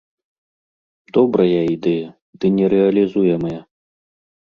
[1.17, 2.07] Добрая ідэя,
[2.41, 3.57] ды нерэалізуемая.